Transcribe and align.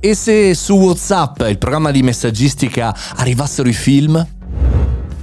E 0.00 0.14
se 0.14 0.54
su 0.54 0.74
WhatsApp, 0.74 1.40
il 1.48 1.58
programma 1.58 1.90
di 1.90 2.04
messaggistica, 2.04 2.96
arrivassero 3.16 3.68
i 3.68 3.72
film? 3.72 4.24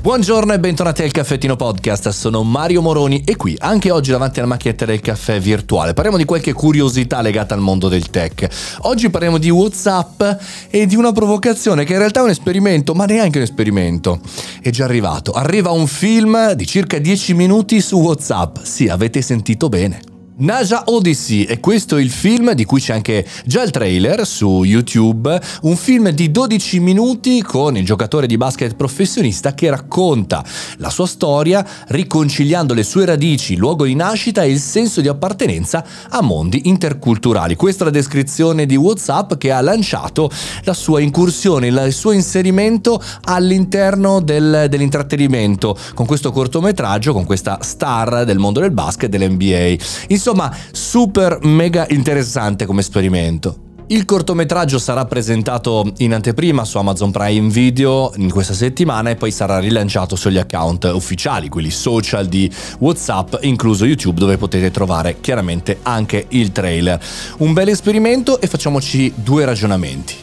Buongiorno 0.00 0.52
e 0.52 0.58
bentornati 0.58 1.04
al 1.04 1.12
Caffettino 1.12 1.54
Podcast, 1.54 2.08
sono 2.08 2.42
Mario 2.42 2.82
Moroni 2.82 3.22
e 3.24 3.36
qui 3.36 3.54
anche 3.60 3.92
oggi 3.92 4.10
davanti 4.10 4.40
alla 4.40 4.48
macchinetta 4.48 4.84
del 4.84 5.00
caffè 5.00 5.38
virtuale 5.38 5.94
parliamo 5.94 6.18
di 6.18 6.24
qualche 6.24 6.52
curiosità 6.52 7.22
legata 7.22 7.54
al 7.54 7.60
mondo 7.60 7.88
del 7.88 8.10
tech. 8.10 8.48
Oggi 8.80 9.10
parliamo 9.10 9.38
di 9.38 9.48
Whatsapp 9.48 10.22
e 10.68 10.86
di 10.86 10.96
una 10.96 11.12
provocazione 11.12 11.84
che 11.84 11.92
in 11.92 11.98
realtà 12.00 12.20
è 12.20 12.24
un 12.24 12.30
esperimento, 12.30 12.94
ma 12.94 13.04
neanche 13.04 13.38
un 13.38 13.44
esperimento. 13.44 14.18
È 14.60 14.70
già 14.70 14.86
arrivato, 14.86 15.30
arriva 15.30 15.70
un 15.70 15.86
film 15.86 16.52
di 16.54 16.66
circa 16.66 16.98
10 16.98 17.32
minuti 17.34 17.80
su 17.80 18.00
Whatsapp, 18.00 18.56
sì 18.62 18.88
avete 18.88 19.22
sentito 19.22 19.68
bene. 19.68 20.13
Naja 20.36 20.82
Odyssey 20.86 21.44
e 21.44 21.60
questo 21.60 21.96
è 21.96 22.02
il 22.02 22.10
film 22.10 22.54
di 22.54 22.64
cui 22.64 22.80
c'è 22.80 22.92
anche 22.92 23.24
già 23.44 23.62
il 23.62 23.70
trailer 23.70 24.26
su 24.26 24.64
YouTube, 24.64 25.40
un 25.62 25.76
film 25.76 26.08
di 26.08 26.32
12 26.32 26.80
minuti 26.80 27.40
con 27.40 27.76
il 27.76 27.84
giocatore 27.84 28.26
di 28.26 28.36
basket 28.36 28.74
professionista 28.74 29.54
che 29.54 29.70
racconta 29.70 30.44
la 30.78 30.90
sua 30.90 31.06
storia 31.06 31.64
riconciliando 31.86 32.74
le 32.74 32.82
sue 32.82 33.04
radici, 33.04 33.52
il 33.52 33.60
luogo 33.60 33.84
di 33.84 33.94
nascita 33.94 34.42
e 34.42 34.50
il 34.50 34.58
senso 34.58 35.00
di 35.00 35.06
appartenenza 35.06 35.84
a 36.08 36.20
mondi 36.20 36.62
interculturali. 36.64 37.54
Questa 37.54 37.82
è 37.82 37.86
la 37.86 37.92
descrizione 37.92 38.66
di 38.66 38.74
WhatsApp 38.74 39.34
che 39.34 39.52
ha 39.52 39.60
lanciato 39.60 40.28
la 40.64 40.74
sua 40.74 40.98
incursione, 40.98 41.68
il 41.68 41.92
suo 41.92 42.10
inserimento 42.10 43.00
all'interno 43.22 44.18
del, 44.18 44.66
dell'intrattenimento 44.68 45.78
con 45.94 46.06
questo 46.06 46.32
cortometraggio, 46.32 47.12
con 47.12 47.24
questa 47.24 47.58
star 47.60 48.24
del 48.24 48.38
mondo 48.38 48.58
del 48.58 48.72
basket 48.72 49.08
dell'NBA. 49.08 49.76
Insomma, 50.26 50.56
super 50.72 51.40
mega 51.42 51.84
interessante 51.90 52.64
come 52.64 52.80
esperimento. 52.80 53.82
Il 53.88 54.06
cortometraggio 54.06 54.78
sarà 54.78 55.04
presentato 55.04 55.92
in 55.98 56.14
anteprima 56.14 56.64
su 56.64 56.78
Amazon 56.78 57.10
Prime 57.10 57.50
Video 57.50 58.10
in 58.16 58.30
questa 58.30 58.54
settimana 58.54 59.10
e 59.10 59.16
poi 59.16 59.30
sarà 59.30 59.58
rilanciato 59.58 60.16
sugli 60.16 60.38
account 60.38 60.84
ufficiali, 60.84 61.50
quelli 61.50 61.70
social 61.70 62.24
di 62.24 62.50
WhatsApp, 62.78 63.34
incluso 63.42 63.84
YouTube, 63.84 64.18
dove 64.18 64.38
potete 64.38 64.70
trovare 64.70 65.20
chiaramente 65.20 65.80
anche 65.82 66.24
il 66.28 66.52
trailer. 66.52 66.98
Un 67.40 67.52
bel 67.52 67.68
esperimento 67.68 68.40
e 68.40 68.46
facciamoci 68.46 69.12
due 69.14 69.44
ragionamenti. 69.44 70.14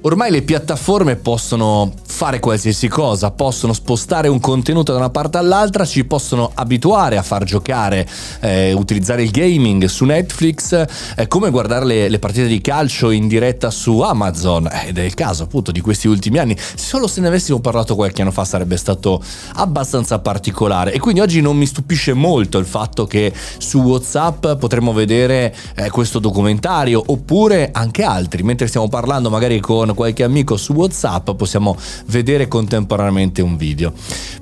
Ormai 0.00 0.32
le 0.32 0.42
piattaforme 0.42 1.14
possono 1.14 1.92
fare 2.18 2.40
qualsiasi 2.40 2.88
cosa, 2.88 3.30
possono 3.30 3.72
spostare 3.72 4.26
un 4.26 4.40
contenuto 4.40 4.90
da 4.90 4.98
una 4.98 5.08
parte 5.08 5.38
all'altra, 5.38 5.84
ci 5.84 6.04
possono 6.04 6.50
abituare 6.52 7.16
a 7.16 7.22
far 7.22 7.44
giocare, 7.44 8.08
eh, 8.40 8.72
utilizzare 8.72 9.22
il 9.22 9.30
gaming 9.30 9.84
su 9.84 10.04
Netflix, 10.04 10.84
eh, 11.16 11.28
come 11.28 11.50
guardare 11.50 11.84
le, 11.84 12.08
le, 12.08 12.18
partite 12.18 12.48
di 12.48 12.60
calcio 12.60 13.10
in 13.10 13.28
diretta 13.28 13.70
su 13.70 14.00
Amazon, 14.00 14.66
eh, 14.66 14.88
ed 14.88 14.98
è 14.98 15.02
il 15.02 15.14
caso 15.14 15.44
appunto 15.44 15.70
di 15.70 15.80
questi 15.80 16.08
ultimi 16.08 16.38
anni, 16.38 16.56
solo 16.74 17.06
se 17.06 17.20
ne 17.20 17.28
avessimo 17.28 17.60
parlato 17.60 17.94
qualche 17.94 18.22
anno 18.22 18.32
fa 18.32 18.44
sarebbe 18.44 18.76
stato 18.76 19.22
abbastanza 19.52 20.18
particolare. 20.18 20.92
E 20.92 20.98
quindi 20.98 21.20
oggi 21.20 21.40
non 21.40 21.56
mi 21.56 21.66
stupisce 21.66 22.14
molto 22.14 22.58
il 22.58 22.66
fatto 22.66 23.06
che 23.06 23.32
su 23.58 23.78
Whatsapp 23.78 24.54
potremmo 24.54 24.92
vedere 24.92 25.54
eh, 25.76 25.88
questo 25.90 26.18
documentario 26.18 27.00
oppure 27.06 27.70
anche 27.72 28.02
altri, 28.02 28.42
mentre 28.42 28.66
stiamo 28.66 28.88
parlando 28.88 29.30
magari 29.30 29.60
con 29.60 29.94
qualche 29.94 30.24
amico 30.24 30.56
su 30.56 30.72
Whatsapp 30.72 31.30
possiamo 31.30 31.76
vedere 32.08 32.48
contemporaneamente 32.48 33.42
un 33.42 33.56
video. 33.56 33.92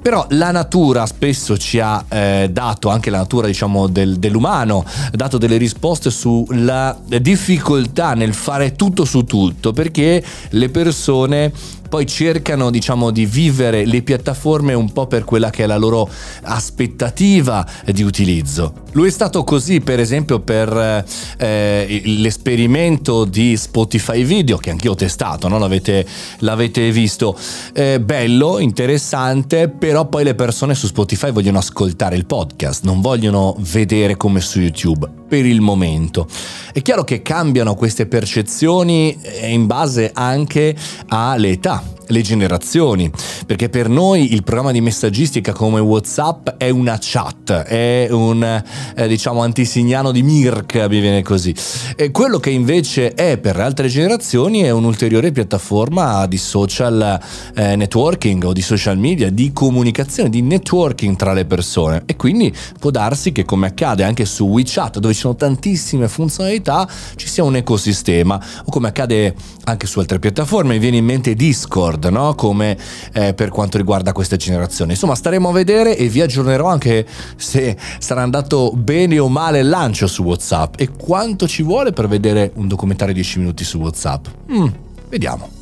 Però 0.01 0.27
la 0.31 0.51
natura 0.51 1.07
spesso 1.07 1.57
ci 1.57 1.81
ha 1.81 2.05
eh, 2.09 2.49
dato, 2.51 2.89
anche 2.89 3.11
la 3.11 3.19
natura 3.19 3.47
diciamo 3.47 3.89
del, 3.89 4.19
dell'umano, 4.19 4.85
dato 5.13 5.39
delle 5.39 5.57
risposte 5.57 6.11
sulla 6.11 6.97
difficoltà 7.05 8.15
nel 8.15 8.35
fare 8.35 8.77
tutto 8.77 9.05
su 9.05 9.25
tutto, 9.25 9.73
perché 9.73 10.23
le 10.51 10.69
persone 10.69 11.53
poi 11.89 12.07
cercano 12.07 12.71
diciamo 12.71 13.11
di 13.11 13.27
vivere 13.27 13.85
le 13.85 14.03
piattaforme 14.03 14.75
un 14.75 14.93
po' 14.93 15.07
per 15.07 15.25
quella 15.25 15.51
che 15.51 15.65
è 15.65 15.67
la 15.67 15.77
loro 15.77 16.09
aspettativa 16.43 17.67
di 17.87 18.03
utilizzo. 18.03 18.85
Lui 18.93 19.09
è 19.09 19.11
stato 19.11 19.45
così 19.45 19.81
per 19.81 20.01
esempio 20.01 20.41
per 20.41 21.05
eh, 21.39 22.03
l'esperimento 22.05 23.25
di 23.25 23.57
Spotify 23.57 24.25
Video 24.25 24.57
che 24.57 24.71
anch'io 24.71 24.93
ho 24.93 24.95
testato, 24.95 25.49
no? 25.49 25.59
l'avete, 25.59 26.07
l'avete, 26.39 26.91
visto, 26.91 27.37
eh, 27.73 28.01
bello, 28.01 28.59
interessante, 28.59 29.69
però 29.69 30.07
poi 30.07 30.25
le 30.25 30.35
persone 30.35 30.75
su 30.75 30.87
Spotify 30.87 31.31
vogliono 31.31 31.59
ascoltare 31.59 32.17
il 32.17 32.27
podcast, 32.27 32.85
non 32.85 33.01
vogliono 33.01 33.55
vedere 33.59 34.17
come 34.17 34.41
su 34.41 34.61
YouTube 34.61 35.16
per 35.27 35.45
il 35.45 35.61
momento. 35.61 36.27
È 36.73 36.83
chiaro 36.83 37.05
che 37.05 37.23
cambiano 37.23 37.75
queste 37.75 38.07
percezioni 38.07 39.17
eh, 39.21 39.51
in 39.51 39.67
base 39.67 40.11
anche 40.13 40.75
alle 41.09 41.51
età 41.51 41.83
le 42.09 42.21
generazioni, 42.23 43.11
perché 43.47 43.69
per 43.69 43.89
noi 43.89 44.33
il 44.35 44.43
programma 44.43 44.73
di 44.73 44.81
messaggistica 44.81 45.53
come 45.53 45.81
WhatsApp 45.81 46.49
è 46.57 46.69
una 46.71 46.99
chat, 47.01 47.53
è 47.53 48.09
un 48.11 48.63
eh, 48.97 49.09
diciamo 49.09 49.43
antisignano 49.43 50.13
di 50.13 50.23
Mirk, 50.23 50.75
mi 50.89 51.01
viene 51.01 51.23
così. 51.23 51.55
E 51.97 52.11
quello 52.11 52.39
che 52.39 52.51
invece 52.51 53.15
è 53.15 53.39
per 53.39 53.59
altre 53.59 53.89
generazioni 53.89 54.61
è 54.61 54.71
un'ulteriore 54.71 55.33
piattaforma 55.33 56.27
di 56.27 56.39
social 56.39 57.21
eh, 57.55 57.77
networking 57.77 58.45
o 58.45 58.53
di 58.53 58.63
social 58.63 58.99
media, 58.99 59.31
di 59.31 59.53
comunicazione, 59.53 60.29
di 60.29 60.43
networking 60.43 61.17
tra 61.17 61.33
le 61.33 61.45
persone 61.45 62.03
e 62.07 62.17
quindi 62.17 62.55
può 62.79 62.91
darsi 62.91 63.33
che 63.33 63.45
come 63.45 63.67
accade 63.67 64.05
anche 64.05 64.25
su 64.25 64.47
WeChat 64.47 64.99
dove 64.99 65.15
ci 65.15 65.21
sono 65.21 65.37
tantissime 65.37 66.09
funzionalità 66.09 66.89
ci 67.17 67.29
sia 67.29 67.45
un 67.45 67.57
ecosistema 67.57 68.41
o 68.65 68.71
come 68.71 68.89
accade 68.89 69.35
anche 69.65 69.87
su 69.87 69.99
altre 69.99 70.19
piattaforme, 70.19 70.75
mi 70.75 70.79
viene 70.79 70.99
in 70.99 71.05
mente 71.05 71.35
Discord 71.35 71.96
Discord, 71.97 72.05
no? 72.07 72.35
come 72.35 72.77
eh, 73.13 73.35
per 73.35 73.49
quanto 73.49 73.79
riguarda 73.79 74.13
questa 74.13 74.37
generazione. 74.37 74.93
Insomma, 74.93 75.15
staremo 75.15 75.49
a 75.49 75.53
vedere 75.53 75.97
e 75.97 76.09
vi 76.09 76.21
aggiornerò 76.21 76.67
anche 76.69 77.07
se 77.37 77.77
sarà 77.99 78.23
andato 78.23 78.73
bene 78.75 79.19
o 79.19 79.29
male 79.29 79.61
il 79.61 79.69
lancio 79.69 80.07
su 80.07 80.23
WhatsApp 80.23 80.75
e 80.79 80.91
quanto 80.91 81.49
ci 81.49 81.63
vuole 81.63 81.93
per 81.93 82.07
vedere 82.09 82.53
un 82.55 82.69
documentario 82.69 83.15
di 83.15 83.21
10 83.21 83.39
minuti 83.41 83.65
su 83.65 83.79
WhatsApp. 83.79 84.27
Mm, 84.51 84.67
vediamo. 85.09 85.56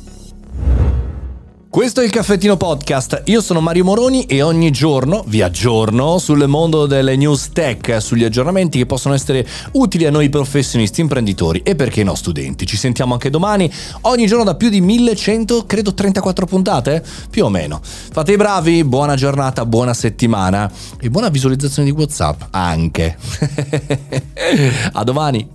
Questo 1.75 1.99
è 1.99 2.05
il 2.05 2.09
Caffettino 2.09 2.55
Podcast, 2.55 3.23
io 3.25 3.41
sono 3.41 3.59
Mario 3.59 3.83
Moroni 3.83 4.23
e 4.23 4.41
ogni 4.41 4.71
giorno 4.71 5.25
vi 5.27 5.41
aggiorno 5.41 6.19
sul 6.19 6.47
mondo 6.47 6.85
delle 6.85 7.17
news 7.17 7.49
tech, 7.51 8.01
sugli 8.01 8.23
aggiornamenti 8.23 8.77
che 8.77 8.85
possono 8.85 9.13
essere 9.13 9.45
utili 9.73 10.05
a 10.05 10.09
noi 10.09 10.29
professionisti, 10.29 11.01
imprenditori 11.01 11.63
e 11.63 11.75
perché 11.75 12.05
no 12.05 12.15
studenti. 12.15 12.65
Ci 12.65 12.77
sentiamo 12.77 13.11
anche 13.11 13.29
domani, 13.29 13.69
ogni 14.03 14.25
giorno 14.25 14.45
da 14.45 14.55
più 14.55 14.69
di 14.69 14.79
1100, 14.79 15.65
credo 15.65 15.93
34 15.93 16.45
puntate, 16.45 17.03
più 17.29 17.43
o 17.43 17.49
meno. 17.49 17.81
Fate 17.83 18.31
i 18.31 18.37
bravi, 18.37 18.85
buona 18.85 19.15
giornata, 19.17 19.65
buona 19.65 19.93
settimana 19.93 20.71
e 20.97 21.09
buona 21.09 21.27
visualizzazione 21.27 21.89
di 21.91 21.93
Whatsapp 21.93 22.41
anche. 22.51 23.17
a 24.93 25.03
domani! 25.03 25.54